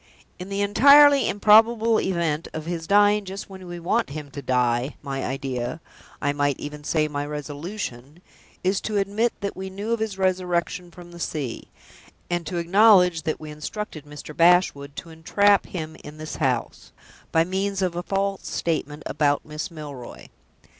In 0.39 0.49
the 0.49 0.61
entirely 0.63 1.29
improbable 1.29 1.99
event 1.99 2.47
of 2.53 2.65
his 2.65 2.87
dying 2.87 3.23
just 3.23 3.51
when 3.51 3.67
we 3.67 3.79
want 3.79 4.09
him 4.09 4.31
to 4.31 4.41
die, 4.41 4.95
my 5.03 5.23
idea 5.23 5.79
I 6.19 6.33
might 6.33 6.59
even 6.59 6.83
say, 6.83 7.07
my 7.07 7.23
resolution 7.23 8.23
is 8.63 8.81
to 8.81 8.97
admit 8.97 9.31
that 9.41 9.55
we 9.55 9.69
knew 9.69 9.91
of 9.93 9.99
his 9.99 10.17
resurrection 10.17 10.89
from 10.89 11.11
the 11.11 11.19
sea; 11.19 11.67
and 12.31 12.47
to 12.47 12.57
acknowledge 12.57 13.21
that 13.21 13.39
we 13.39 13.51
instructed 13.51 14.05
Mr. 14.05 14.35
Bashwood 14.35 14.95
to 14.95 15.11
entrap 15.11 15.67
him 15.67 15.95
into 15.97 16.17
this 16.17 16.37
house, 16.37 16.91
by 17.31 17.43
means 17.43 17.83
of 17.83 17.95
a 17.95 18.01
false 18.01 18.47
statement 18.47 19.03
about 19.05 19.45
Miss 19.45 19.69
Milroy. 19.69 20.29